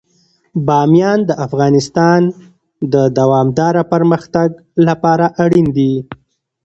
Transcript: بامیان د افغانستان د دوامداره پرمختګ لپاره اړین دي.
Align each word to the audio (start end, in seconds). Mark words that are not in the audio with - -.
بامیان 0.65 1.19
د 1.29 1.31
افغانستان 1.47 2.21
د 2.93 2.95
دوامداره 3.19 3.83
پرمختګ 3.93 4.49
لپاره 4.87 5.25
اړین 5.43 5.67
دي. 5.77 5.93